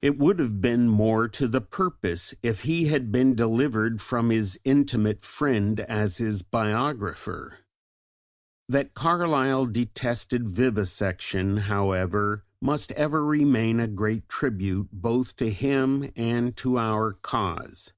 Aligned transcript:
It 0.00 0.16
would 0.16 0.38
have 0.38 0.62
been 0.62 0.88
more 0.88 1.28
to 1.28 1.46
the 1.46 1.60
purpose 1.60 2.34
if 2.42 2.62
he 2.62 2.86
had 2.86 3.12
been 3.12 3.34
delivered 3.34 4.00
from 4.00 4.30
his 4.30 4.58
intimate 4.64 5.24
friend 5.26 5.78
as 5.80 6.16
his 6.16 6.40
biographer! 6.40 7.58
That 8.70 8.94
Carlyle 8.94 9.66
detested 9.66 10.48
vivisection, 10.48 11.58
however, 11.68 12.44
must 12.62 12.92
ever 12.92 13.22
remain 13.26 13.78
a 13.78 13.88
great 13.88 14.26
tribute 14.26 14.88
both 14.90 15.36
to 15.36 15.50
him 15.50 16.10
and 16.16 16.56
to 16.56 16.78
our 16.78 17.12
cause. 17.12 17.92